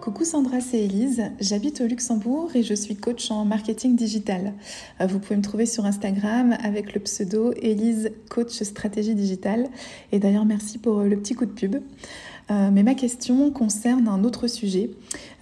Coucou 0.00 0.24
Sandra, 0.24 0.60
c'est 0.62 0.78
Elise. 0.78 1.24
J'habite 1.40 1.82
au 1.82 1.86
Luxembourg 1.86 2.48
et 2.54 2.62
je 2.62 2.72
suis 2.72 2.96
coach 2.96 3.30
en 3.30 3.44
marketing 3.44 3.96
digital. 3.96 4.54
Euh, 4.98 5.06
vous 5.06 5.18
pouvez 5.18 5.36
me 5.36 5.42
trouver 5.42 5.66
sur 5.66 5.84
Instagram 5.84 6.56
avec 6.62 6.94
le 6.94 7.00
pseudo 7.00 7.52
Elise 7.60 8.10
Coach 8.30 8.62
Stratégie 8.62 9.14
Digitale. 9.14 9.68
Et 10.10 10.18
d'ailleurs, 10.18 10.46
merci 10.46 10.78
pour 10.78 11.00
euh, 11.00 11.04
le 11.06 11.18
petit 11.18 11.34
coup 11.34 11.44
de 11.44 11.50
pub. 11.50 11.76
Euh, 12.50 12.70
mais 12.72 12.82
ma 12.82 12.94
question 12.94 13.50
concerne 13.50 14.08
un 14.08 14.24
autre 14.24 14.46
sujet. 14.48 14.90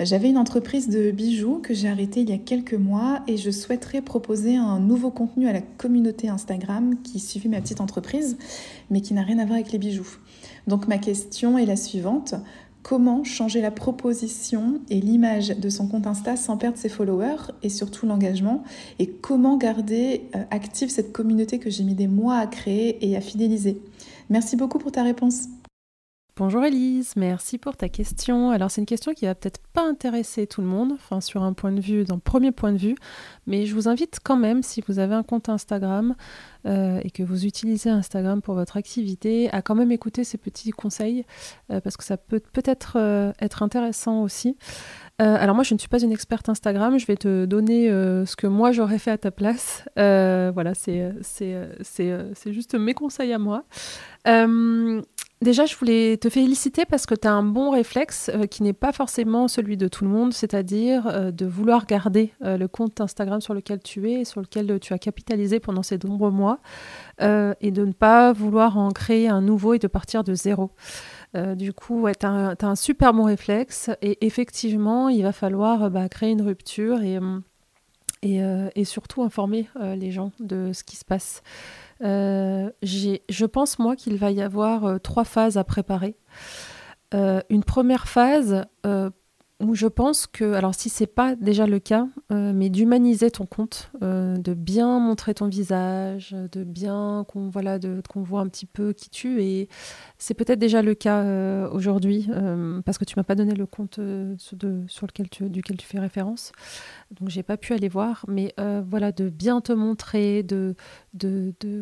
J'avais 0.01 0.29
une 0.29 0.37
entreprise 0.37 0.89
de 0.89 1.13
bijoux 1.13 1.61
que 1.63 1.73
j'ai 1.73 1.89
arrêtée 1.89 2.23
il 2.23 2.29
y 2.29 2.35
a 2.35 2.39
quelques 2.39 2.75
mois 2.75 3.21
et 3.29 3.37
je 3.37 3.53
souhaiterais 3.53 4.03
proposer 4.03 4.57
un 4.57 4.81
nouveau 4.81 5.11
contenu 5.11 5.47
à 5.47 5.53
la 5.53 5.63
communauté 5.63 6.29
Instagram 6.29 6.97
qui 7.05 7.21
suivait 7.21 7.49
ma 7.49 7.61
petite 7.61 7.81
entreprise, 7.81 8.37
mais 8.91 9.03
qui 9.03 9.15
n'a 9.15 9.23
rien 9.23 9.39
à 9.39 9.45
voir 9.45 9.55
avec 9.55 9.71
les 9.71 9.79
bijoux. 9.79 10.19
Donc 10.67 10.87
ma 10.87 10.99
question 10.99 11.57
est 11.57 11.65
la 11.65 11.77
suivante 11.77 12.35
comment 12.89 13.23
changer 13.23 13.61
la 13.61 13.71
proposition 13.71 14.81
et 14.89 14.99
l'image 14.99 15.49
de 15.49 15.69
son 15.69 15.89
compte 15.89 16.07
Insta 16.07 16.37
sans 16.37 16.57
perdre 16.57 16.79
ses 16.79 16.89
followers 16.89 17.53
et 17.63 17.69
surtout 17.69 18.07
l'engagement 18.07 18.65
et 18.99 19.11
comment 19.11 19.59
garder 19.59 20.23
euh, 20.35 20.43
active 20.51 20.89
cette 20.89 21.13
communauté 21.13 21.59
que 21.59 21.69
j'ai 21.69 21.85
mis 21.85 21.95
des 21.95 22.09
mois 22.09 22.37
à 22.37 22.47
créer 22.47 23.07
et 23.07 23.15
à 23.15 23.21
fidéliser. 23.21 23.83
Merci 24.31 24.57
beaucoup 24.57 24.79
pour 24.79 24.91
ta 24.91 25.03
réponse. 25.03 25.49
Bonjour 26.39 26.65
Elise, 26.65 27.15
merci 27.17 27.59
pour 27.59 27.77
ta 27.77 27.89
question. 27.89 28.53
Alors 28.53 28.71
c'est 28.71 28.81
une 28.81 28.87
question 28.87 29.13
qui 29.13 29.25
va 29.25 29.35
peut-être 29.35 29.59
pas 29.73 29.83
intéresser 29.83 30.47
tout 30.47 30.61
le 30.61 30.69
monde, 30.69 30.93
enfin 30.93 31.21
sur 31.21 31.43
un 31.43 31.53
point 31.53 31.73
de 31.73 31.81
vue, 31.81 32.05
d'un 32.05 32.21
premier 32.21 32.53
point 32.53 32.71
de 32.71 32.79
vue, 32.79 32.95
mais 33.49 33.67
je 33.67 33.75
vous 33.75 33.89
invite 33.89 34.21
quand 34.23 34.37
même, 34.37 34.63
si 34.63 34.81
vous 34.87 35.01
avez 35.01 35.17
un 35.17 35.25
compte 35.25 35.49
Instagram 35.49 36.15
euh, 36.65 37.01
et 37.03 37.11
que 37.11 37.25
vous 37.25 37.45
utilisez 37.45 37.91
Instagram 37.91 38.41
pour 38.41 38.55
votre 38.55 38.77
activité, 38.77 39.51
à 39.51 39.63
quand 39.63 39.75
même 39.75 39.91
écouter 39.91 40.23
ces 40.23 40.39
petits 40.39 40.71
conseils 40.71 41.25
euh, 41.73 41.81
parce 41.81 41.97
que 41.97 42.05
ça 42.05 42.17
peut 42.17 42.41
peut-être 42.53 42.99
euh, 43.01 43.33
être 43.41 43.65
intéressant 43.65 44.23
aussi. 44.23 44.57
alors 45.19 45.57
moi 45.57 45.65
je 45.65 45.75
ne 45.75 45.81
suis 45.81 45.89
pas 45.89 46.01
une 46.01 46.13
experte 46.13 46.49
Instagram, 46.49 47.01
je 47.01 47.07
vais 47.07 47.17
te 47.17 47.47
donner 47.47 47.89
ce 47.89 48.37
que 48.37 48.47
moi 48.47 48.71
j'aurais 48.71 49.01
fait 49.01 49.11
à 49.11 49.19
ta 49.19 49.33
place. 49.33 49.83
voilà, 49.97 50.75
c'est 50.77 51.13
juste 52.47 52.75
mes 52.77 52.95
conseils 52.95 53.33
à 53.33 53.41
moi. 53.41 53.65
Déjà, 55.41 55.67
je 55.67 55.77
voulais 55.77 56.17
te 56.17 56.29
féliciter 56.29 56.85
parce 56.85 57.07
que 57.07 57.15
tu 57.15 57.29
as 57.29 57.33
un 57.33 57.45
bon 57.45 57.71
réflexe 57.71 58.29
euh, 58.35 58.47
qui 58.47 58.65
n'est 58.65 58.73
pas 58.73 58.91
forcément 58.91 59.47
celui 59.47 59.77
de 59.77 59.87
tout 59.87 60.03
le 60.03 60.11
monde, 60.11 60.33
c'est-à-dire 60.33 61.07
euh, 61.07 61.31
de 61.31 61.47
vouloir 61.47 61.87
garder 61.87 62.33
euh, 62.43 62.57
le 62.57 62.67
compte 62.67 63.01
Instagram 63.01 63.41
sur 63.41 63.55
lequel 63.55 63.79
tu 63.81 64.11
es 64.11 64.23
et 64.23 64.25
sur 64.25 64.41
lequel 64.41 64.81
tu 64.81 64.95
as 64.95 64.99
capitalisé 64.99 65.61
pendant 65.61 65.85
ces 65.85 65.97
nombreux 65.99 66.33
mois 66.33 66.59
et 67.21 67.73
de 67.73 67.85
ne 67.85 67.93
pas 67.93 68.33
vouloir 68.33 68.79
en 68.79 68.91
créer 68.91 69.29
un 69.29 69.41
nouveau 69.41 69.75
et 69.75 69.81
de 69.81 69.89
partir 69.89 70.23
de 70.23 70.35
zéro. 70.35 70.71
du 71.35 71.73
coup, 71.73 72.03
ouais, 72.03 72.15
tu 72.15 72.27
as, 72.27 72.55
un 72.63 72.77
super 72.77 73.13
bon 73.13 73.25
réflexe 73.25 73.91
et 74.03 74.25
effectivement, 74.25 75.09
il 75.09 75.25
va 75.25 75.33
falloir 75.33 75.91
bah, 75.91 76.09
créer 76.09 76.31
une 76.31 76.43
rupture 76.43 77.01
et, 78.23 78.85
surtout 78.85 79.23
informer 79.25 79.69
les 79.97 80.13
gens 80.13 80.31
de 80.39 80.73
ce 80.73 80.85
qui 80.85 80.97
se 80.97 81.05
passe. 81.05 81.43
Euh, 82.03 82.71
je 82.83 83.45
pense, 83.47 83.79
moi, 83.79 83.97
qu'il 83.97 84.17
va 84.17 84.31
y 84.31 84.41
avoir 84.41 84.85
euh, 84.85 84.99
trois 84.99 85.25
phases 85.25 85.57
à 85.57 85.65
préparer. 85.65 86.17
Euh, 87.15 87.41
une 87.49 87.65
première 87.65 88.07
phase 88.07 88.67
où 89.61 89.75
je 89.75 89.87
pense 89.87 90.27
que, 90.27 90.53
alors 90.55 90.75
si 90.75 90.89
c'est 90.89 91.07
pas 91.07 91.35
déjà 91.35 91.67
le 91.67 91.79
cas, 91.79 92.07
mais 92.31 92.71
d'humaniser 92.71 93.31
ton 93.31 93.47
compte, 93.47 93.91
de 94.01 94.55
bien 94.55 95.01
montrer 95.01 95.35
ton 95.35 95.49
visage, 95.49 96.35
de 96.53 96.65
bien 96.65 97.25
qu'on 97.29 97.51
voit 98.23 98.41
un 98.41 98.49
petit 98.49 98.67
peu 98.67 98.93
qui 98.93 99.11
tu 99.11 99.43
es. 99.43 99.69
C'est 100.19 100.35
peut-être 100.35 100.59
déjà 100.59 100.83
le 100.83 100.95
cas 100.95 101.69
aujourd'hui 101.71 102.29
parce 102.85 102.99
que 102.99 103.05
tu 103.05 103.15
m'as 103.17 103.25
pas 103.25 103.35
donné 103.35 103.55
le 103.55 103.67
compte 103.67 103.99
sur 104.39 105.07
lequel 105.07 105.29
tu, 105.29 105.51
duquel 105.51 105.77
tu 105.77 105.87
fais 105.87 105.99
référence 105.99 106.53
donc 107.11 107.31
j'ai 107.31 107.43
pas 107.43 107.57
pu 107.57 107.73
aller 107.73 107.89
voir, 107.89 108.25
mais 108.29 108.53
euh, 108.61 108.83
voilà, 108.87 109.13
de 109.13 109.31
bien 109.31 109.61
te 109.61 109.73
montrer, 109.73 110.43
de, 110.43 110.75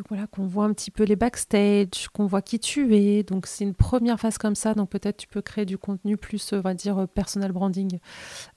voilà, 0.08 0.26
qu'on 0.28 0.46
voit 0.46 0.64
un 0.64 0.72
petit 0.72 0.90
peu 0.90 1.02
les 1.02 1.16
backstage, 1.16 2.08
qu'on 2.12 2.26
voit 2.26 2.42
qui 2.42 2.60
tu 2.60 2.94
es. 2.94 3.22
Donc 3.24 3.46
c'est 3.46 3.64
une 3.64 3.74
première 3.74 4.20
phase 4.20 4.38
comme 4.38 4.54
ça, 4.54 4.74
donc 4.74 4.88
peut-être 4.90 5.16
tu 5.16 5.26
peux 5.26 5.42
créer 5.42 5.66
du 5.66 5.78
contenu 5.78 6.16
plus, 6.16 6.52
on 6.52 6.60
va 6.60 6.74
dire, 6.74 7.08
personal 7.08 7.50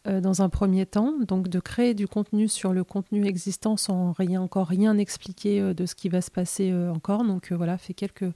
euh, 0.08 0.22
dans 0.22 0.42
un 0.42 0.50
premier 0.50 0.86
temps. 0.86 1.14
Donc 1.28 1.48
de 1.48 1.60
créer 1.60 1.94
du 1.94 2.08
contenu 2.08 2.48
sur 2.48 2.74
le 2.74 2.84
contenu 2.84 3.26
existant 3.26 3.78
sans 3.78 4.12
rien 4.12 4.42
encore 4.42 4.68
rien 4.68 4.98
expliquer 4.98 5.62
euh, 5.62 5.74
de 5.74 5.86
ce 5.86 5.96
qui 5.96 6.10
va 6.10 6.22
se 6.22 6.32
passer 6.32 6.74
encore. 6.74 7.24
Donc 7.24 7.52
voilà, 7.52 7.78
fais 7.78 7.94
quelques 7.94 8.32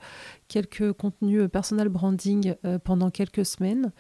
quelques 0.47 0.94
contenus 0.94 1.50
personal 1.51 1.89
branding 1.89 2.56
pendant 2.84 3.09
quelques 3.09 3.45
semaines. 3.45 3.91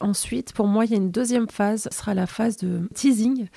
Ensuite, 0.00 0.54
pour 0.54 0.66
moi, 0.66 0.86
il 0.86 0.90
y 0.90 0.94
a 0.94 0.96
une 0.96 1.10
deuxième 1.10 1.48
phase, 1.48 1.86
ce 1.90 1.98
sera 1.98 2.14
la 2.14 2.26
phase 2.26 2.56
de 2.56 2.88
teasing, 2.94 3.48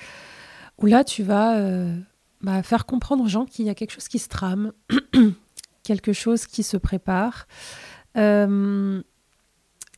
où 0.78 0.86
là, 0.86 1.02
tu 1.02 1.22
vas 1.22 1.56
euh, 1.56 1.96
bah, 2.42 2.62
faire 2.62 2.84
comprendre 2.84 3.24
aux 3.24 3.28
gens 3.28 3.46
qu'il 3.46 3.64
y 3.64 3.70
a 3.70 3.74
quelque 3.74 3.92
chose 3.92 4.08
qui 4.08 4.18
se 4.18 4.28
trame, 4.28 4.72
quelque 5.82 6.12
chose 6.12 6.46
qui 6.46 6.62
se 6.62 6.76
prépare. 6.76 7.46
Euh, 8.18 9.02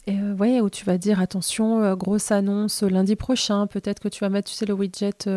euh, 0.09 0.61
où 0.61 0.71
tu 0.71 0.85
vas 0.85 0.99
dire 0.99 1.21
attention, 1.21 1.95
grosse 1.97 2.31
annonce 2.31 2.83
lundi 2.83 3.17
prochain, 3.17 3.67
peut-être 3.67 4.01
que 4.01 4.09
tu 4.09 4.21
vas 4.21 4.29
mettre, 4.29 4.51
tu 4.51 4.57
sais, 4.57 4.67
le 4.67 4.75
widget 4.75 5.29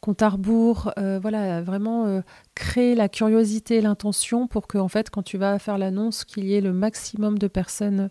compte 0.00 0.22
à 0.22 0.36
voilà, 1.20 1.62
vraiment 1.62 2.22
créer 2.54 2.94
la 2.94 3.08
curiosité, 3.08 3.80
l'intention 3.80 4.46
pour 4.46 4.66
que, 4.66 4.78
en 4.78 4.88
fait, 4.88 5.10
quand 5.10 5.22
tu 5.22 5.38
vas 5.38 5.58
faire 5.58 5.78
l'annonce, 5.78 6.24
qu'il 6.24 6.44
y 6.44 6.54
ait 6.54 6.60
le 6.60 6.72
maximum 6.72 7.38
de 7.38 7.48
personnes 7.48 8.10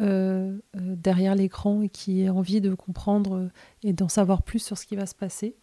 euh, 0.00 0.56
euh, 0.76 0.96
derrière 0.96 1.34
l'écran 1.34 1.82
et 1.82 1.90
qui 1.90 2.22
ait 2.22 2.30
envie 2.30 2.62
de 2.62 2.74
comprendre 2.74 3.34
euh, 3.34 3.48
et 3.82 3.92
d'en 3.92 4.08
savoir 4.08 4.42
plus 4.42 4.60
sur 4.60 4.78
ce 4.78 4.86
qui 4.86 4.96
va 4.96 5.04
se 5.04 5.14
passer. 5.14 5.56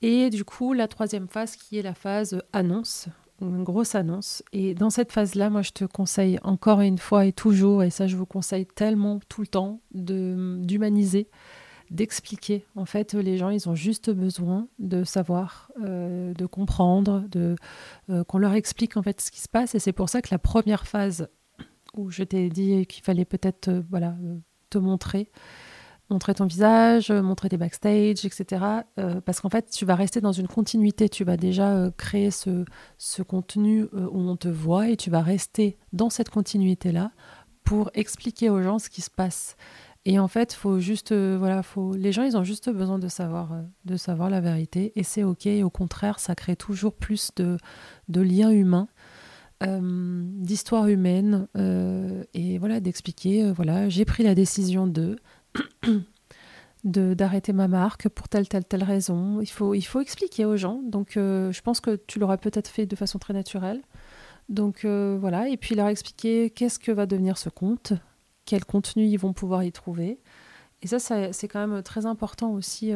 Et 0.00 0.30
du 0.30 0.44
coup, 0.44 0.72
la 0.72 0.88
troisième 0.88 1.28
phase 1.28 1.56
qui 1.56 1.76
est 1.76 1.82
la 1.82 1.92
phase 1.92 2.40
annonce, 2.54 3.08
une 3.40 3.64
grosse 3.64 3.94
annonce. 3.94 4.42
Et 4.52 4.74
dans 4.74 4.90
cette 4.90 5.12
phase-là, 5.12 5.50
moi, 5.50 5.62
je 5.62 5.70
te 5.70 5.84
conseille 5.84 6.38
encore 6.42 6.80
une 6.80 6.98
fois 6.98 7.26
et 7.26 7.32
toujours, 7.32 7.82
et 7.82 7.90
ça, 7.90 8.06
je 8.06 8.16
vous 8.16 8.26
conseille 8.26 8.66
tellement 8.66 9.20
tout 9.28 9.40
le 9.40 9.46
temps, 9.46 9.80
d'humaniser, 9.92 11.28
d'expliquer. 11.90 12.64
En 12.76 12.84
fait, 12.84 13.14
les 13.14 13.36
gens, 13.36 13.50
ils 13.50 13.68
ont 13.68 13.74
juste 13.74 14.10
besoin 14.10 14.68
de 14.78 15.04
savoir, 15.04 15.70
de 15.78 16.46
comprendre, 16.46 17.24
de 17.30 17.56
qu'on 18.28 18.38
leur 18.38 18.54
explique 18.54 18.96
en 18.96 19.02
fait 19.02 19.20
ce 19.20 19.30
qui 19.30 19.40
se 19.40 19.48
passe. 19.48 19.74
Et 19.74 19.78
c'est 19.78 19.92
pour 19.92 20.08
ça 20.08 20.22
que 20.22 20.28
la 20.30 20.38
première 20.38 20.86
phase 20.86 21.28
où 21.94 22.10
je 22.10 22.22
t'ai 22.22 22.48
dit 22.48 22.86
qu'il 22.86 23.04
fallait 23.04 23.24
peut-être 23.24 23.68
euh, 23.68 23.82
voilà, 23.90 24.16
euh, 24.22 24.38
te 24.70 24.78
montrer, 24.78 25.30
montrer 26.10 26.34
ton 26.34 26.46
visage, 26.46 27.10
euh, 27.10 27.22
montrer 27.22 27.48
des 27.48 27.56
backstage, 27.56 28.24
etc. 28.24 28.64
parce 29.24 29.40
qu'en 29.40 29.48
fait, 29.48 29.70
tu 29.70 29.84
vas 29.84 29.94
rester 29.94 30.20
dans 30.20 30.32
une 30.32 30.48
continuité. 30.48 31.08
Tu 31.08 31.24
vas 31.24 31.36
déjà 31.36 31.90
créer 31.96 32.30
ce, 32.30 32.64
contenu 33.22 33.84
où 33.92 34.18
on 34.18 34.36
te 34.36 34.48
voit 34.48 34.88
et 34.88 34.96
tu 34.96 35.10
vas 35.10 35.22
rester 35.22 35.78
dans 35.92 36.10
cette 36.10 36.30
continuité-là 36.30 37.12
pour 37.64 37.90
expliquer 37.94 38.50
aux 38.50 38.62
gens 38.62 38.78
ce 38.78 38.90
qui 38.90 39.00
se 39.00 39.10
passe. 39.10 39.56
Et 40.06 40.18
en 40.18 40.28
fait, 40.28 40.54
faut 40.54 40.80
juste, 40.80 41.12
voilà, 41.12 41.62
faut, 41.62 41.94
les 41.94 42.12
gens, 42.12 42.22
ils 42.22 42.36
ont 42.36 42.44
juste 42.44 42.70
besoin 42.70 42.98
de 42.98 43.08
savoir, 43.08 43.52
de 43.84 43.96
savoir 43.96 44.30
la 44.30 44.40
vérité. 44.40 44.92
Et 44.96 45.02
c'est 45.02 45.24
OK. 45.24 45.46
Au 45.62 45.70
contraire, 45.70 46.18
ça 46.18 46.34
crée 46.34 46.56
toujours 46.56 46.94
plus 46.94 47.30
de, 47.36 47.58
de 48.08 48.20
liens 48.20 48.50
humains. 48.50 48.88
Euh, 49.62 50.22
d'histoire 50.24 50.86
humaine 50.88 51.46
et 52.32 52.56
voilà 52.56 52.80
d'expliquer 52.80 53.52
voilà 53.52 53.90
j'ai 53.90 54.06
pris 54.06 54.22
la 54.22 54.34
décision 54.34 54.86
de 54.86 55.18
d'arrêter 56.84 57.52
ma 57.52 57.68
marque 57.68 58.08
pour 58.08 58.28
telle 58.28 58.48
telle 58.48 58.64
telle 58.64 58.84
raison. 58.84 59.40
Il 59.40 59.48
faut 59.48 59.74
il 59.74 59.82
faut 59.82 60.00
expliquer 60.00 60.44
aux 60.44 60.56
gens. 60.56 60.80
Donc 60.82 61.12
je 61.14 61.60
pense 61.60 61.80
que 61.80 61.96
tu 62.06 62.18
l'auras 62.18 62.36
peut-être 62.36 62.68
fait 62.68 62.86
de 62.86 62.96
façon 62.96 63.18
très 63.18 63.34
naturelle. 63.34 63.82
Donc 64.48 64.84
voilà 64.84 65.48
et 65.48 65.56
puis 65.56 65.74
leur 65.74 65.88
expliquer 65.88 66.50
qu'est-ce 66.50 66.78
que 66.78 66.92
va 66.92 67.06
devenir 67.06 67.38
ce 67.38 67.48
compte, 67.48 67.92
quel 68.44 68.64
contenu 68.64 69.04
ils 69.04 69.18
vont 69.18 69.32
pouvoir 69.32 69.62
y 69.64 69.72
trouver. 69.72 70.20
Et 70.82 70.86
ça, 70.86 70.98
c'est 70.98 71.48
quand 71.48 71.66
même 71.66 71.82
très 71.82 72.06
important 72.06 72.52
aussi, 72.52 72.94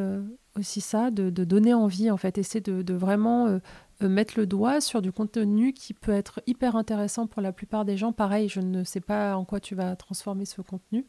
aussi 0.57 0.81
ça, 0.81 1.11
de, 1.11 1.31
donner 1.31 1.75
envie, 1.75 2.11
en 2.11 2.17
fait, 2.17 2.39
essayer 2.39 2.61
de, 2.61 2.95
vraiment 2.95 3.47
euh, 3.47 3.59
euh, 4.03 4.09
mettre 4.09 4.35
le 4.37 4.47
doigt 4.47 4.81
sur 4.81 5.03
du 5.03 5.13
contenu 5.13 5.73
qui 5.73 5.95
peut 5.95 6.13
être 6.13 6.41
hyper 6.47 6.77
intéressant 6.77 7.27
pour 7.27 7.43
la 7.43 7.53
plupart 7.53 7.85
des 7.85 7.97
gens. 7.97 8.13
Pareil, 8.13 8.49
je 8.49 8.61
ne 8.61 8.85
sais 8.85 9.01
pas 9.01 9.37
en 9.37 9.45
quoi 9.45 9.61
tu 9.61 9.75
vas 9.75 9.97
transformer 9.97 10.45
ce 10.45 10.63
contenu 10.63 11.01
euh, 11.01 11.05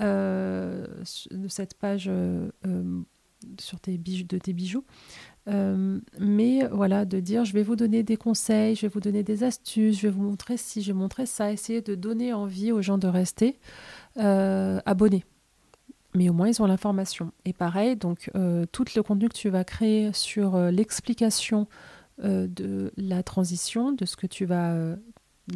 de 0.00 1.48
cette 1.48 1.74
page 1.74 2.10
sur 3.58 3.80
tes 3.80 3.98
bijoux, 3.98 4.26
de 4.28 4.38
tes 4.38 4.52
bijoux. 4.52 4.84
mais 5.46 6.66
voilà, 6.70 7.04
de 7.04 7.20
dire 7.20 7.44
je 7.44 7.52
vais 7.52 7.62
vous 7.62 7.76
donner 7.76 8.02
des 8.02 8.16
conseils, 8.16 8.74
je 8.74 8.82
vais 8.82 8.88
vous 8.88 9.00
donner 9.00 9.22
des 9.22 9.44
astuces, 9.44 9.98
je 9.98 10.02
vais 10.08 10.12
vous 10.12 10.22
montrer 10.22 10.56
ci, 10.56 10.82
je 10.82 10.92
vais 10.92 10.98
montrer 10.98 11.26
ça, 11.26 11.52
essayer 11.52 11.80
de 11.80 11.94
donner 11.94 12.32
envie 12.32 12.72
aux 12.72 12.82
gens 12.82 12.98
de 12.98 13.08
rester 13.08 13.58
abonnés 14.16 15.24
mais 16.14 16.28
au 16.28 16.32
moins 16.32 16.48
ils 16.48 16.62
ont 16.62 16.66
l'information. 16.66 17.32
Et 17.44 17.52
pareil, 17.52 17.96
donc 17.96 18.30
euh, 18.34 18.66
tout 18.72 18.84
le 18.94 19.02
contenu 19.02 19.28
que 19.28 19.36
tu 19.36 19.48
vas 19.48 19.64
créer 19.64 20.12
sur 20.12 20.56
euh, 20.56 20.70
l'explication 20.70 21.68
euh, 22.24 22.46
de 22.48 22.92
la 22.96 23.22
transition, 23.22 23.92
de 23.92 24.04
ce 24.04 24.16
que 24.16 24.26
tu 24.26 24.44
vas, 24.44 24.74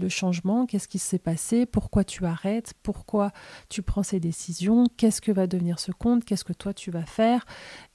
le 0.00 0.09
changement, 0.09 0.67
qu'est-ce 0.67 0.89
qui 0.89 0.99
s'est 0.99 1.19
passé, 1.19 1.67
pourquoi 1.67 2.05
tu 2.05 2.25
arrêtes, 2.25 2.75
pourquoi 2.83 3.33
tu 3.69 3.83
prends 3.83 4.03
ces 4.03 4.21
décisions, 4.21 4.87
qu'est-ce 4.97 5.21
que 5.21 5.33
va 5.33 5.47
devenir 5.47 5.79
ce 5.79 5.93
compte, 5.93 6.25
qu'est-ce 6.25 6.44
que 6.44 6.53
toi 6.53 6.75
tu 6.75 6.91
vas 6.91 7.05
faire. 7.05 7.44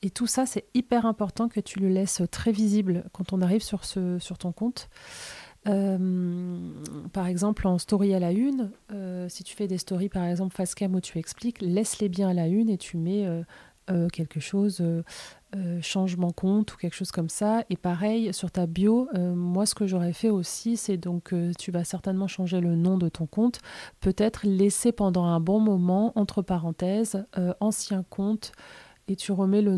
Et 0.02 0.10
tout 0.10 0.28
ça, 0.28 0.46
c'est 0.46 0.66
hyper 0.74 1.06
important 1.06 1.48
que 1.48 1.60
tu 1.60 1.80
le 1.80 1.90
laisses 1.90 2.22
très 2.32 2.52
visible 2.52 3.06
quand 3.14 3.34
on 3.34 3.42
arrive 3.42 3.64
sur, 3.64 3.86
ce, 3.86 4.20
sur 4.20 4.38
ton 4.38 4.52
compte. 4.52 4.90
Euh, 5.68 6.58
par 7.12 7.28
exemple, 7.28 7.68
en 7.68 7.78
story 7.78 8.14
à 8.14 8.20
la 8.20 8.32
une, 8.32 8.72
euh, 8.94 9.28
si 9.30 9.44
tu 9.44 9.56
fais 9.56 9.68
des 9.68 9.78
stories, 9.78 10.10
par 10.10 10.24
exemple, 10.24 10.56
face 10.56 10.76
cam 10.76 10.96
où 10.96 11.02
tu 11.02 11.18
expliques, 11.18 11.62
laisse-les 11.62 12.10
bien 12.10 12.30
à 12.30 12.34
la 12.34 12.48
une 12.48 12.70
et 12.70 12.78
tu 12.78 12.98
mets 12.98 13.26
euh, 13.26 13.44
quelque 14.12 14.40
chose, 14.40 14.84
changement 15.82 16.32
compte 16.32 16.74
ou 16.74 16.78
quelque 16.78 16.96
chose 16.96 17.12
comme 17.12 17.30
ça. 17.30 17.64
Et 17.70 17.78
pareil, 17.78 18.34
sur 18.34 18.52
ta 18.52 18.68
bio, 18.68 19.10
moi, 19.16 19.66
ce 19.66 19.76
que 19.76 19.88
j'aurais 19.88 20.14
fait 20.14 20.30
aussi, 20.30 20.78
c'est 20.78 20.98
donc, 20.98 21.34
tu 21.58 21.72
vas 21.72 21.84
certainement 21.84 22.28
changer 22.28 22.60
le 22.60 22.76
nom 22.76 22.98
de 22.98 23.10
ton 23.10 23.26
compte, 23.26 23.60
peut-être 24.02 24.46
laisser 24.46 24.92
pendant 24.92 25.26
un 25.26 25.40
bon 25.40 25.60
moment, 25.60 26.12
entre 26.16 26.42
parenthèses, 26.42 27.26
ancien 27.60 28.04
compte 28.10 28.52
et 29.08 29.16
tu 29.16 29.32
remets 29.32 29.62
le, 29.62 29.78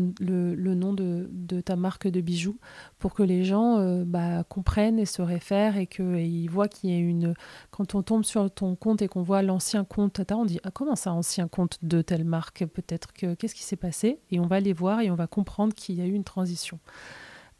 nom 0.74 0.92
de, 0.92 1.28
de, 1.30 1.60
ta 1.60 1.76
marque 1.76 2.08
de 2.08 2.20
bijoux 2.20 2.58
pour 2.98 3.14
que 3.14 3.22
les 3.22 3.44
gens 3.44 3.78
euh, 3.78 4.04
bah, 4.04 4.44
comprennent 4.44 4.98
et 4.98 5.06
se 5.06 5.22
réfèrent 5.22 5.76
et 5.76 5.86
qu'ils 5.86 6.50
voient 6.50 6.68
qu'il 6.68 6.90
y 6.90 6.94
a 6.94 6.98
une... 6.98 7.34
Quand 7.70 7.94
on 7.94 8.02
tombe 8.02 8.24
sur 8.24 8.50
ton 8.50 8.74
compte 8.74 9.02
et 9.02 9.08
qu'on 9.08 9.22
voit 9.22 9.42
l'ancien 9.42 9.84
compte, 9.84 10.20
on 10.32 10.44
dit 10.44 10.60
ah, 10.64 10.70
comment 10.72 10.96
ça, 10.96 11.12
ancien 11.12 11.48
compte 11.48 11.78
de 11.82 12.02
telle 12.02 12.24
marque? 12.24 12.66
Peut-être 12.66 13.12
que 13.12 13.34
qu'est-ce 13.34 13.54
qui 13.54 13.62
s'est 13.62 13.76
passé? 13.76 14.20
Et 14.30 14.40
on 14.40 14.46
va 14.46 14.60
les 14.60 14.72
voir 14.72 15.00
et 15.00 15.10
on 15.10 15.16
va 15.16 15.26
comprendre 15.26 15.74
qu'il 15.74 15.96
y 15.96 16.00
a 16.00 16.06
eu 16.06 16.12
une 16.12 16.24
transition. 16.24 16.80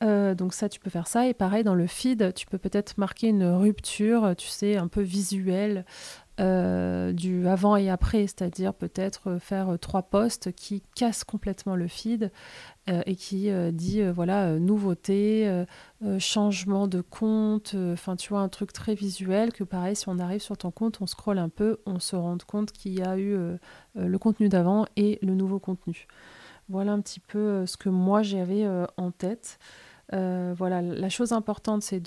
Euh, 0.02 0.34
donc 0.34 0.54
ça, 0.54 0.68
tu 0.68 0.80
peux 0.80 0.90
faire 0.90 1.06
ça. 1.06 1.28
Et 1.28 1.34
pareil, 1.34 1.62
dans 1.62 1.74
le 1.74 1.86
feed, 1.86 2.32
tu 2.34 2.46
peux 2.46 2.58
peut-être 2.58 2.96
marquer 2.96 3.28
une 3.28 3.44
rupture, 3.44 4.34
tu 4.36 4.48
sais, 4.48 4.76
un 4.76 4.88
peu 4.88 5.02
visuelle 5.02 5.84
euh, 6.40 7.12
du 7.12 7.46
avant 7.46 7.76
et 7.76 7.90
après, 7.90 8.22
c'est-à-dire 8.22 8.74
peut-être 8.74 9.38
faire 9.38 9.70
euh, 9.70 9.76
trois 9.76 10.02
posts 10.02 10.52
qui 10.52 10.82
cassent 10.94 11.24
complètement 11.24 11.76
le 11.76 11.88
feed 11.88 12.30
et 13.06 13.14
qui 13.14 13.48
dit 13.72 14.02
voilà 14.02 14.58
nouveauté, 14.58 15.64
changement 16.18 16.88
de 16.88 17.00
compte, 17.00 17.76
enfin 17.92 18.16
tu 18.16 18.30
vois 18.30 18.40
un 18.40 18.48
truc 18.48 18.72
très 18.72 18.96
visuel 18.96 19.52
que 19.52 19.62
pareil 19.62 19.94
si 19.94 20.08
on 20.08 20.18
arrive 20.18 20.40
sur 20.40 20.56
ton 20.56 20.72
compte, 20.72 21.00
on 21.00 21.06
scrolle 21.06 21.38
un 21.38 21.50
peu, 21.50 21.78
on 21.86 22.00
se 22.00 22.16
rend 22.16 22.38
compte 22.44 22.72
qu'il 22.72 22.98
y 22.98 23.02
a 23.02 23.16
eu 23.16 23.38
le 23.94 24.18
contenu 24.18 24.48
d'avant 24.48 24.86
et 24.96 25.20
le 25.22 25.36
nouveau 25.36 25.60
contenu. 25.60 26.08
Voilà 26.68 26.90
un 26.90 27.00
petit 27.00 27.20
peu 27.20 27.64
ce 27.64 27.76
que 27.76 27.88
moi 27.88 28.22
j'avais 28.24 28.66
en 28.96 29.12
tête. 29.12 29.60
Euh, 30.12 30.54
voilà, 30.56 30.82
la 30.82 31.08
chose 31.08 31.32
importante, 31.32 31.82
c'est 31.82 32.02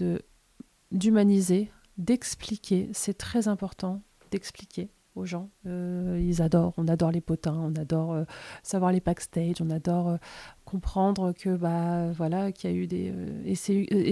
d'humaniser, 0.91 1.71
d'expliquer. 1.97 2.89
C'est 2.93 3.17
très 3.17 3.47
important 3.47 4.01
d'expliquer 4.33 4.89
aux 5.15 5.25
gens. 5.25 5.51
Euh, 5.67 6.19
ils 6.19 6.41
adorent, 6.41 6.73
on 6.77 6.87
adore 6.87 7.11
les 7.11 7.21
potins, 7.21 7.55
on 7.55 7.75
adore 7.75 8.13
euh, 8.13 8.23
savoir 8.63 8.91
les 8.91 8.99
backstage, 8.99 9.57
on 9.61 9.69
adore 9.69 10.17
comprendre 10.65 11.33
que 11.33 11.55
bah 11.55 12.11
voilà 12.13 12.51
qu'il 12.51 12.71
y 12.71 12.73
a 12.73 12.75
eu 12.75 12.87
des 12.87 13.13
et 13.45 13.55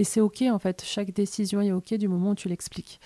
c'est 0.04 0.20
ok 0.20 0.42
en 0.42 0.58
fait. 0.60 0.82
Chaque 0.84 1.12
décision 1.12 1.60
est 1.60 1.72
ok 1.72 1.94
du 1.94 2.06
moment 2.06 2.30
où 2.30 2.34
tu 2.36 2.48
l'expliques. 2.48 3.00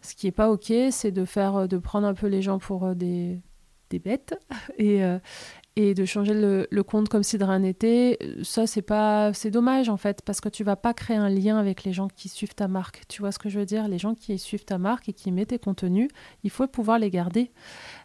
Ce 0.00 0.14
qui 0.14 0.26
est 0.26 0.32
pas 0.32 0.50
ok, 0.50 0.72
c'est 0.90 1.12
de 1.12 1.24
faire 1.26 1.68
de 1.68 1.78
prendre 1.78 2.06
un 2.06 2.14
peu 2.14 2.26
les 2.26 2.40
gens 2.40 2.58
pour 2.58 2.94
des 2.94 3.38
des 3.90 3.98
bêtes 3.98 4.34
et, 4.78 5.02
et 5.76 5.94
de 5.94 6.04
changer 6.04 6.34
le, 6.34 6.82
compte 6.82 7.08
comme 7.08 7.22
si 7.22 7.38
de 7.38 7.44
rien 7.44 7.60
n'était, 7.60 8.18
ça 8.42 8.66
c'est 8.66 8.82
pas, 8.82 9.32
c'est 9.32 9.50
dommage 9.50 9.88
en 9.88 9.96
fait 9.96 10.20
parce 10.22 10.40
que 10.40 10.48
tu 10.48 10.64
vas 10.64 10.76
pas 10.76 10.92
créer 10.92 11.16
un 11.16 11.30
lien 11.30 11.56
avec 11.56 11.84
les 11.84 11.92
gens 11.92 12.08
qui 12.08 12.28
suivent 12.28 12.54
ta 12.54 12.68
marque. 12.68 13.02
Tu 13.08 13.22
vois 13.22 13.32
ce 13.32 13.38
que 13.38 13.48
je 13.48 13.58
veux 13.58 13.64
dire? 13.64 13.88
Les 13.88 13.98
gens 13.98 14.14
qui 14.14 14.38
suivent 14.38 14.64
ta 14.64 14.78
marque 14.78 15.08
et 15.08 15.12
qui 15.12 15.32
mettent 15.32 15.48
tes 15.48 15.58
contenus, 15.58 16.08
il 16.44 16.50
faut 16.50 16.66
pouvoir 16.66 16.98
les 16.98 17.10
garder. 17.10 17.52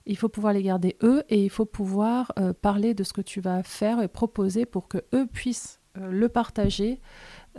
Il 0.06 0.18
faut 0.18 0.30
pouvoir 0.30 0.54
les 0.54 0.64
garder 0.64 0.98
eux 1.04 1.24
et 1.30 1.44
il 1.44 1.50
faut 1.50 1.66
pouvoir 1.66 2.32
euh, 2.40 2.54
parler 2.54 2.94
de 2.94 3.04
ce 3.04 3.12
que 3.14 3.22
tu 3.22 3.42
vas 3.42 3.64
faire 3.64 4.02
et 4.02 4.08
proposer 4.08 4.66
pour 4.66 4.88
que 4.88 5.00
eux 5.14 5.28
puissent 5.28 5.80
euh, 5.98 6.12
le 6.12 6.30
partager 6.30 7.02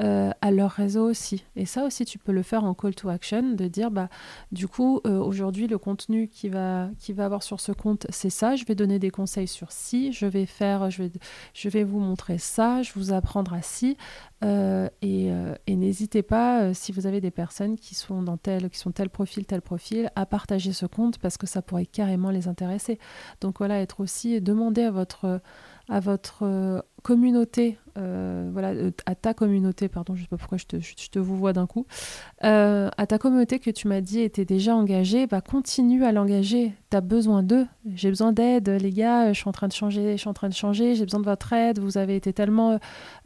euh, 0.00 0.30
à 0.40 0.50
leur 0.52 0.70
réseau 0.70 1.10
aussi. 1.10 1.44
Et 1.56 1.66
ça 1.66 1.84
aussi, 1.84 2.04
tu 2.04 2.18
peux 2.18 2.30
le 2.30 2.42
faire 2.42 2.62
en 2.62 2.72
call 2.72 2.94
to 2.94 3.08
action, 3.08 3.54
de 3.54 3.66
dire, 3.66 3.90
bah, 3.90 4.08
du 4.52 4.68
coup, 4.68 5.00
euh, 5.06 5.18
aujourd'hui, 5.18 5.66
le 5.66 5.76
contenu 5.76 6.28
qui 6.28 6.48
va, 6.48 6.88
qui 6.98 7.12
va 7.12 7.24
avoir 7.24 7.42
sur 7.42 7.58
ce 7.58 7.72
compte, 7.72 8.06
c'est 8.10 8.30
ça. 8.30 8.54
Je 8.54 8.64
vais 8.64 8.76
donner 8.76 9.00
des 9.00 9.10
conseils 9.10 9.48
sur 9.48 9.72
ci. 9.72 10.12
Je 10.12 10.26
vais 10.26 10.46
faire, 10.46 10.88
je 10.90 11.68
vais, 11.68 11.84
vous 11.84 11.98
montrer 11.98 12.38
ça. 12.38 12.82
Je 12.82 12.92
vous 12.94 13.12
apprendre 13.12 13.52
à 13.54 13.62
ci. 13.62 13.96
Euh, 14.44 14.88
et, 15.02 15.30
et 15.66 15.74
n'hésitez 15.74 16.22
pas, 16.22 16.72
si 16.74 16.92
vous 16.92 17.08
avez 17.08 17.20
des 17.20 17.32
personnes 17.32 17.76
qui 17.76 17.96
sont 17.96 18.22
dans 18.22 18.36
tel, 18.36 18.70
qui 18.70 18.78
sont 18.78 18.92
tel 18.92 19.10
profil, 19.10 19.46
tel 19.46 19.62
profil, 19.62 20.12
à 20.14 20.26
partager 20.26 20.72
ce 20.72 20.86
compte 20.86 21.18
parce 21.18 21.36
que 21.36 21.48
ça 21.48 21.60
pourrait 21.60 21.86
carrément 21.86 22.30
les 22.30 22.46
intéresser. 22.46 23.00
Donc 23.40 23.58
voilà, 23.58 23.80
être 23.80 23.98
aussi, 23.98 24.40
demander 24.40 24.82
à 24.82 24.92
votre 24.92 25.40
à 25.88 26.00
votre 26.00 26.42
euh, 26.42 26.80
communauté, 27.02 27.78
euh, 27.96 28.50
voilà, 28.52 28.68
euh, 28.70 28.90
à 29.06 29.14
ta 29.14 29.32
communauté, 29.32 29.88
pardon, 29.88 30.14
je 30.14 30.20
ne 30.20 30.24
sais 30.24 30.28
pas 30.28 30.36
pourquoi 30.36 30.58
je 30.58 30.66
te, 30.66 30.76
je, 30.80 31.18
vois 31.18 31.54
d'un 31.54 31.66
coup, 31.66 31.86
à 32.42 33.06
ta 33.06 33.18
communauté 33.18 33.58
que 33.58 33.70
tu 33.70 33.88
m'as 33.88 34.02
dit 34.02 34.20
était 34.20 34.44
déjà 34.44 34.74
engagée, 34.76 35.26
bah 35.26 35.40
continue 35.40 36.04
à 36.04 36.12
l'engager. 36.12 36.74
Tu 36.90 36.96
as 36.96 37.00
besoin 37.00 37.42
d'eux. 37.42 37.66
J'ai 37.94 38.10
besoin 38.10 38.32
d'aide, 38.32 38.68
les 38.68 38.90
gars, 38.90 39.32
je 39.32 39.38
suis 39.38 39.48
en 39.48 39.52
train 39.52 39.68
de 39.68 39.72
changer, 39.72 40.12
je 40.12 40.16
suis 40.18 40.28
en 40.28 40.34
train 40.34 40.48
de 40.48 40.54
changer, 40.54 40.94
j'ai 40.94 41.04
besoin 41.04 41.20
de 41.20 41.24
votre 41.24 41.52
aide. 41.52 41.78
Vous 41.78 41.96
avez 41.96 42.16
été 42.16 42.32
tellement, 42.32 42.78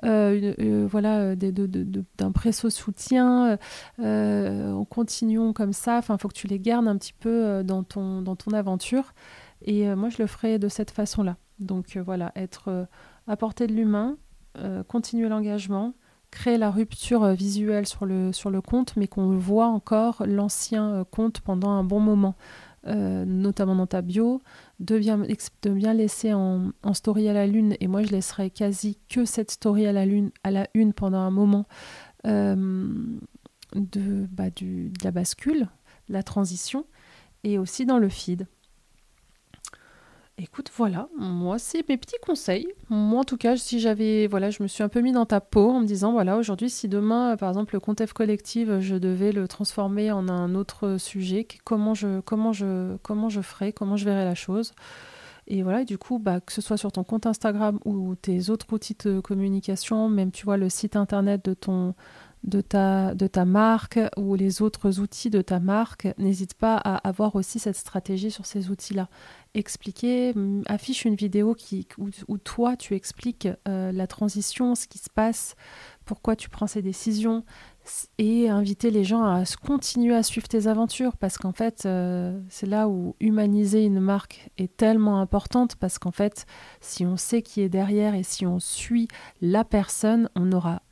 voilà, 0.02 1.34
d'un 1.34 2.32
précieux 2.32 2.70
soutien. 2.70 3.58
on 3.98 4.86
continuons 4.88 5.52
comme 5.52 5.72
ça. 5.72 5.98
Enfin, 5.98 6.16
faut 6.18 6.28
que 6.28 6.34
tu 6.34 6.46
les 6.46 6.60
gardes 6.60 6.86
un 6.86 6.96
petit 6.96 7.14
peu 7.14 7.62
dans 7.64 7.82
ton 7.82 8.52
aventure. 8.52 9.14
Et 9.64 9.92
moi, 9.94 10.08
je 10.08 10.18
le 10.18 10.26
ferai 10.26 10.58
de 10.58 10.68
cette 10.68 10.90
façon-là. 10.90 11.36
Donc 11.62 11.96
euh, 11.96 12.02
voilà, 12.02 12.32
être 12.36 12.68
euh, 12.68 12.84
à 13.26 13.36
portée 13.36 13.66
de 13.66 13.72
l'humain, 13.72 14.16
euh, 14.58 14.82
continuer 14.82 15.28
l'engagement, 15.28 15.94
créer 16.30 16.58
la 16.58 16.70
rupture 16.70 17.26
visuelle 17.28 17.86
sur 17.86 18.06
le, 18.06 18.32
sur 18.32 18.50
compte, 18.62 18.96
mais 18.96 19.06
qu'on 19.06 19.36
voit 19.36 19.66
encore 19.66 20.24
l'ancien 20.26 21.04
compte 21.10 21.40
pendant 21.40 21.70
un 21.70 21.84
bon 21.84 22.00
moment. 22.00 22.34
notamment 22.84 23.76
dans 23.76 23.86
ta 23.86 24.02
bio, 24.02 24.42
de 24.80 24.98
bien, 24.98 25.18
de 25.18 25.92
laisser 25.92 26.32
en, 26.32 26.72
story 26.94 27.28
à 27.28 27.32
la 27.32 27.46
lune, 27.46 27.76
et 27.80 27.86
moi 27.86 28.02
je 28.02 28.10
laisserai 28.10 28.50
quasi 28.50 28.98
que 29.08 29.24
cette 29.24 29.52
story 29.52 29.86
à 29.86 29.92
la 29.92 30.04
lune, 30.04 30.30
à 30.42 30.50
la 30.50 30.66
une 30.74 30.92
pendant 30.92 31.18
un 31.18 31.30
moment 31.30 31.66
de, 32.24 34.26
bah, 34.32 34.50
de 34.50 34.90
la 35.04 35.10
bascule, 35.10 35.68
la 36.08 36.22
transition, 36.22 36.86
et 37.44 37.58
aussi 37.58 37.86
dans 37.86 37.98
le 37.98 38.08
feed. 38.08 38.46
Écoute, 40.38 40.70
voilà, 40.74 41.08
moi 41.18 41.58
c'est 41.58 41.86
mes 41.88 41.98
petits 41.98 42.16
conseils. 42.26 42.66
Moi 42.88 43.20
en 43.20 43.24
tout 43.24 43.36
cas, 43.36 43.56
si 43.56 43.80
j'avais, 43.80 44.26
voilà, 44.26 44.50
je 44.50 44.62
me 44.62 44.68
suis 44.68 44.82
un 44.82 44.88
peu 44.88 45.00
mis 45.00 45.12
dans 45.12 45.26
ta 45.26 45.40
peau 45.40 45.70
en 45.70 45.80
me 45.80 45.86
disant, 45.86 46.12
voilà, 46.12 46.38
aujourd'hui, 46.38 46.70
si 46.70 46.88
demain, 46.88 47.36
par 47.36 47.50
exemple, 47.50 47.74
le 47.74 47.80
compte 47.80 48.04
F 48.04 48.12
collective, 48.14 48.80
je 48.80 48.96
devais 48.96 49.30
le 49.30 49.46
transformer 49.46 50.10
en 50.10 50.28
un 50.28 50.54
autre 50.54 50.96
sujet, 50.98 51.46
comment 51.64 51.94
je, 51.94 52.20
comment 52.20 52.52
je, 52.52 52.96
comment 53.02 53.28
je 53.28 53.42
ferais, 53.42 53.72
comment 53.72 53.96
je 53.96 54.06
verrais 54.06 54.24
la 54.24 54.34
chose. 54.34 54.72
Et 55.48 55.62
voilà, 55.62 55.84
du 55.84 55.98
coup, 55.98 56.18
bah, 56.18 56.40
que 56.40 56.52
ce 56.52 56.62
soit 56.62 56.76
sur 56.76 56.92
ton 56.92 57.04
compte 57.04 57.26
Instagram 57.26 57.78
ou 57.84 58.14
tes 58.14 58.48
autres 58.48 58.66
outils 58.72 58.96
de 59.04 59.20
communication, 59.20 60.08
même 60.08 60.30
tu 60.30 60.44
vois 60.44 60.56
le 60.56 60.70
site 60.70 60.96
internet 60.96 61.44
de 61.44 61.52
ton, 61.52 61.94
de 62.44 62.60
ta, 62.60 63.44
marque 63.44 64.00
ou 64.16 64.34
les 64.34 64.62
autres 64.62 64.98
outils 65.00 65.30
de 65.30 65.42
ta 65.42 65.60
marque, 65.60 66.08
n'hésite 66.18 66.54
pas 66.54 66.76
à 66.76 66.96
avoir 67.08 67.36
aussi 67.36 67.58
cette 67.58 67.76
stratégie 67.76 68.30
sur 68.30 68.46
ces 68.46 68.70
outils-là. 68.70 69.08
Expliquer, 69.54 70.34
affiche 70.66 71.04
une 71.04 71.14
vidéo 71.14 71.54
qui, 71.54 71.86
où, 71.98 72.38
toi 72.38 72.76
tu 72.76 72.94
expliques 72.94 73.48
euh, 73.68 73.92
la 73.92 74.06
transition, 74.06 74.74
ce 74.74 74.88
qui 74.88 74.98
se 74.98 75.10
passe, 75.10 75.54
pourquoi 76.04 76.34
tu 76.34 76.48
prends 76.48 76.66
ces 76.66 76.82
décisions 76.82 77.44
et 78.18 78.48
inviter 78.48 78.90
les 78.90 79.04
gens 79.04 79.24
à 79.24 79.44
continuer 79.64 80.14
à 80.14 80.22
suivre 80.22 80.46
tes 80.46 80.68
aventures 80.68 81.16
parce 81.16 81.36
qu'en 81.36 81.52
fait 81.52 81.84
euh, 81.84 82.40
c'est 82.48 82.66
là 82.66 82.88
où 82.88 83.16
humaniser 83.18 83.84
une 83.84 83.98
marque 83.98 84.50
est 84.56 84.76
tellement 84.76 85.20
importante 85.20 85.74
parce 85.76 85.98
qu'en 85.98 86.12
fait 86.12 86.46
si 86.80 87.04
on 87.04 87.16
sait 87.16 87.42
qui 87.42 87.60
est 87.60 87.68
derrière 87.68 88.14
et 88.14 88.22
si 88.22 88.46
on 88.46 88.60
suit 88.60 89.08
la 89.40 89.64
personne 89.64 90.28
on 90.36 90.52
aura 90.52 90.82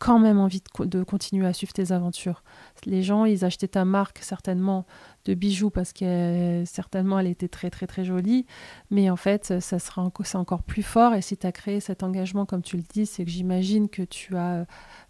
quand 0.00 0.18
même 0.18 0.40
envie 0.40 0.62
de, 0.78 1.02
continuer 1.04 1.46
à 1.46 1.52
suivre 1.52 1.74
tes 1.74 1.92
aventures. 1.92 2.42
Les 2.86 3.02
gens, 3.02 3.26
ils 3.26 3.44
achetaient 3.44 3.68
ta 3.68 3.84
marque 3.84 4.20
certainement 4.20 4.86
de 5.26 5.34
bijoux 5.34 5.68
parce 5.68 5.92
que 5.92 6.62
certainement 6.64 7.18
elle 7.18 7.26
était 7.26 7.48
très 7.48 7.68
très 7.68 7.86
très 7.86 8.06
jolie, 8.06 8.46
mais 8.90 9.10
en 9.10 9.16
fait 9.16 9.60
ça 9.60 9.78
sera 9.78 10.10
c'est 10.24 10.38
encore 10.38 10.62
plus 10.62 10.82
fort 10.82 11.12
et 11.12 11.20
si 11.20 11.36
tu 11.36 11.46
as 11.46 11.52
créé 11.52 11.80
cet 11.80 12.02
engagement 12.02 12.46
comme 12.46 12.62
tu 12.62 12.78
le 12.78 12.82
dis, 12.82 13.04
c'est 13.04 13.26
que 13.26 13.30
j'imagine 13.30 13.90
que 13.90 14.00
tu 14.00 14.38
as 14.38 14.64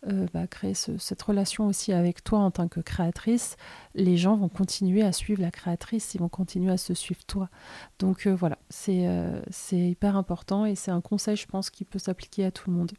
euh, 0.08 0.26
bah, 0.34 0.48
créé 0.48 0.74
cette 0.74 1.22
relation 1.22 1.68
aussi 1.68 1.92
avec 1.92 2.24
toi 2.24 2.40
en 2.40 2.50
tant 2.50 2.66
que 2.66 2.80
créatrice, 2.80 3.56
les 3.94 4.16
gens 4.16 4.36
vont 4.36 4.48
continuer 4.48 5.02
à 5.02 5.12
suivre 5.12 5.40
la 5.40 5.52
créatrice, 5.52 6.12
ils 6.16 6.18
vont 6.18 6.28
continuer 6.28 6.72
à 6.72 6.76
se 6.76 6.94
suivre 6.94 7.24
toi. 7.24 7.48
Donc 8.00 8.26
euh, 8.26 8.34
voilà, 8.34 8.58
c'est, 8.70 9.06
euh, 9.06 9.40
c'est 9.50 9.78
hyper 9.78 10.16
important 10.16 10.66
et 10.66 10.74
c'est 10.74 10.90
un 10.90 11.00
conseil 11.00 11.36
je 11.36 11.46
pense 11.46 11.70
qui 11.70 11.84
peut 11.84 12.00
s'appliquer 12.00 12.44
à 12.44 12.50
tout 12.50 12.68
le 12.68 12.76
monde. 12.76 12.90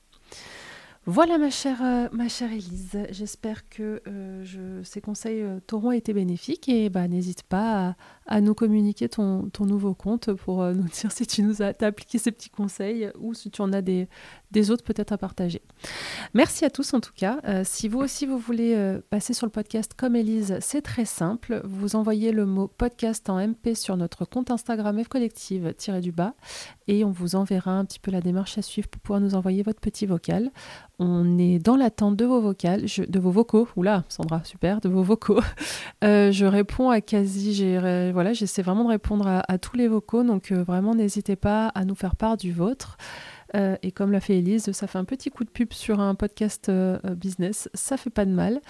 Voilà 1.07 1.39
ma 1.39 1.49
chère, 1.49 1.83
euh, 1.83 2.09
ma 2.11 2.27
chère 2.27 2.51
Elise, 2.51 3.07
j'espère 3.09 3.67
que 3.69 4.03
euh, 4.07 4.83
ces 4.83 5.01
conseils 5.01 5.41
euh, 5.41 5.59
t'auront 5.65 5.91
été 5.91 6.13
bénéfiques 6.13 6.69
et 6.69 6.91
bah, 6.91 7.07
n'hésite 7.07 7.41
pas 7.41 7.87
à, 7.87 7.95
nous 8.39 8.53
communiquer 8.53 9.09
ton, 9.09 9.49
nouveau 9.59 9.93
compte 9.93 10.31
pour 10.33 10.63
nous 10.63 10.87
dire 11.01 11.11
si 11.11 11.27
tu 11.27 11.43
nous 11.43 11.61
as, 11.61 11.73
appliqué 11.81 12.17
ces 12.17 12.31
petits 12.31 12.49
conseils 12.49 13.11
ou 13.19 13.33
si 13.33 13.51
tu 13.51 13.61
en 13.61 13.73
as 13.73 13.81
des, 13.81 14.07
des 14.51 14.71
autres 14.71 14.83
peut-être 14.83 15.11
à 15.11 15.17
partager. 15.17 15.61
Merci 16.33 16.63
à 16.63 16.69
tous 16.69 16.93
en 16.93 17.01
tout 17.01 17.13
cas. 17.13 17.41
si 17.65 17.89
vous 17.89 17.99
aussi 17.99 18.25
vous 18.25 18.37
voulez 18.37 18.99
passer 19.09 19.33
sur 19.33 19.45
le 19.45 19.51
podcast 19.51 19.93
comme 19.97 20.15
Elise, 20.15 20.57
c'est 20.61 20.81
très 20.81 21.05
simple. 21.05 21.61
Vous 21.65 21.95
envoyez 21.95 22.31
le 22.31 22.45
mot 22.45 22.67
podcast 22.67 23.29
en 23.29 23.45
MP 23.45 23.75
sur 23.75 23.97
notre 23.97 24.23
compte 24.23 24.51
Instagram 24.51 25.03
F 25.03 25.07
Collective 25.07 25.73
du 26.01 26.11
bas 26.11 26.33
et 26.87 27.03
on 27.03 27.11
vous 27.11 27.35
enverra 27.35 27.71
un 27.71 27.85
petit 27.85 27.99
peu 27.99 28.11
la 28.11 28.21
démarche 28.21 28.57
à 28.57 28.61
suivre 28.61 28.87
pour 28.87 29.01
pouvoir 29.01 29.19
nous 29.19 29.35
envoyer 29.35 29.63
votre 29.63 29.79
petit 29.79 30.05
vocal. 30.05 30.51
On 30.99 31.37
est 31.39 31.57
dans 31.57 31.75
l'attente 31.75 32.15
de 32.15 32.25
vos 32.25 32.41
vocales, 32.41 32.85
de 32.85 33.19
vos 33.19 33.31
vocaux. 33.31 33.67
Oula, 33.75 34.03
Sandra, 34.07 34.43
super, 34.43 34.81
de 34.81 34.89
vos 34.89 35.03
vocaux. 35.03 35.41
Euh, 36.03 36.31
je 36.31 36.45
réponds 36.45 36.89
à 36.89 36.99
quasi, 36.99 37.77
voilà, 38.11 38.20
j'essaie 38.33 38.61
vraiment 38.61 38.83
de 38.83 38.89
répondre 38.89 39.27
à, 39.27 39.57
tous 39.57 39.75
les 39.75 39.87
vocaux, 39.87 40.23
donc 40.23 40.51
euh, 40.51 40.63
vraiment 40.63 40.95
n'hésitez 40.95 41.35
pas 41.35 41.67
à 41.67 41.85
nous 41.85 41.95
faire 41.95 42.15
part 42.15 42.37
du 42.37 42.51
vôtre. 42.51 42.97
Euh, 43.53 43.75
et 43.83 43.91
comme 43.91 44.13
l'a 44.13 44.21
fait 44.21 44.37
Elise, 44.37 44.71
ça 44.71 44.87
fait 44.87 44.97
un 44.97 45.03
petit 45.03 45.29
coup 45.29 45.43
de 45.43 45.49
pub 45.49 45.73
sur 45.73 45.99
un 45.99 46.15
podcast 46.15 46.69
euh, 46.69 46.99
business, 47.15 47.69
ça 47.73 47.97
fait 47.97 48.09
pas 48.09 48.23
de 48.23 48.31
mal. 48.31 48.61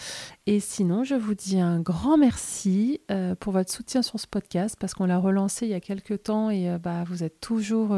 Et 0.48 0.60
sinon, 0.60 1.04
je 1.04 1.14
vous 1.14 1.36
dis 1.36 1.60
un 1.60 1.80
grand 1.80 2.18
merci 2.18 3.02
pour 3.40 3.54
votre 3.54 3.72
soutien 3.72 4.02
sur 4.02 4.20
ce 4.20 4.26
podcast 4.26 4.76
parce 4.80 4.94
qu'on 4.96 5.06
l'a 5.06 5.20
relancé 5.20 5.68
il 5.68 5.72
y 5.72 5.76
a 5.76 5.80
quelques 5.80 6.24
temps 6.24 6.50
et 6.50 6.78
bah, 6.80 7.04
vous 7.06 7.24
êtes 7.24 7.40
toujours 7.40 7.96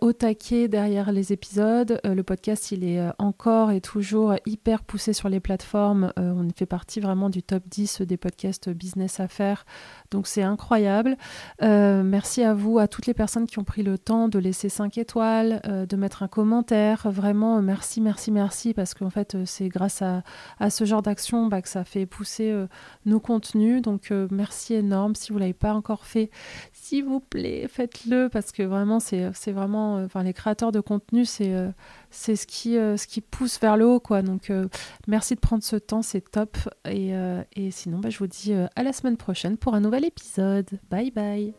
au 0.00 0.12
taquet 0.12 0.68
derrière 0.68 1.12
les 1.12 1.32
épisodes. 1.32 2.00
le 2.04 2.22
podcast, 2.22 2.72
il 2.72 2.84
est 2.84 3.00
encore 3.18 3.70
et 3.70 3.80
toujours 3.80 4.34
hyper 4.46 4.82
poussé 4.82 5.12
sur 5.12 5.28
les 5.28 5.40
plateformes. 5.40 6.12
on 6.16 6.48
fait 6.56 6.66
partie 6.66 7.00
vraiment 7.00 7.28
du 7.28 7.42
top 7.42 7.62
10 7.68 8.02
des 8.02 8.16
podcasts 8.16 8.70
business 8.70 9.20
à 9.20 9.28
faire. 9.28 9.66
Donc 10.10 10.26
c'est 10.26 10.42
incroyable. 10.42 11.16
merci 11.60 12.42
à 12.42 12.54
vous, 12.54 12.78
à 12.78 12.88
toutes 12.88 13.06
les 13.06 13.14
personnes 13.14 13.46
qui 13.46 13.58
ont 13.58 13.64
pris 13.64 13.82
le 13.82 13.98
temps 13.98 14.28
de 14.28 14.38
laisser 14.38 14.68
5 14.68 14.96
étoiles 14.98 15.60
de 15.88 15.96
mettre 15.96 16.22
un 16.22 16.28
commentaire. 16.28 17.08
Vraiment, 17.10 17.60
merci, 17.62 18.00
merci, 18.00 18.30
merci, 18.30 18.74
parce 18.74 18.94
qu'en 18.94 19.10
fait, 19.10 19.34
euh, 19.34 19.44
c'est 19.46 19.68
grâce 19.68 20.02
à, 20.02 20.22
ce 20.70 20.84
genre 20.84 21.02
d'action 21.02 21.46
bah, 21.46 21.62
que 21.62 21.68
ça 21.68 21.84
fait 21.84 22.06
pousser 22.06 22.50
euh, 22.50 22.66
nos 23.04 23.20
contenus. 23.20 23.82
Donc, 23.82 24.10
euh, 24.10 24.28
merci 24.30 24.74
énorme. 24.74 25.14
Si 25.14 25.32
vous 25.32 25.38
ne 25.38 25.40
l'avez 25.40 25.52
pas 25.52 25.74
encore 25.74 26.06
fait, 26.06 26.30
s'il 26.72 27.04
vous 27.04 27.20
plaît, 27.20 27.66
faites-le, 27.68 28.28
parce 28.28 28.52
que 28.52 28.62
vraiment, 28.62 29.00
c'est 29.00 29.52
euh, 29.74 30.06
enfin, 30.06 30.22
les 30.22 30.32
créateurs 30.32 30.72
de 30.72 30.80
contenu, 30.80 31.24
c'est 31.24 31.54
euh, 31.54 31.70
c'est 32.10 32.36
ce 32.36 32.46
qui 32.46 32.78
euh, 32.78 32.96
ce 32.96 33.06
qui 33.06 33.20
pousse 33.20 33.60
vers 33.60 33.76
le 33.76 33.86
haut, 33.86 34.00
quoi. 34.00 34.22
Donc, 34.22 34.52
merci 35.06 35.34
de 35.34 35.40
prendre 35.40 35.62
ce 35.62 35.76
temps, 35.76 36.02
c'est 36.02 36.30
top. 36.30 36.56
Et, 36.88 37.12
et 37.54 37.70
sinon, 37.70 37.98
bah, 37.98 38.10
je 38.10 38.18
vous 38.18 38.26
dis 38.26 38.52
à 38.52 38.82
la 38.82 38.92
semaine 38.92 39.16
prochaine 39.16 39.56
pour 39.56 39.74
un 39.74 39.80
nouvel 39.80 40.04
épisode. 40.04 40.68
Bye 40.90 41.10
bye. 41.10 41.54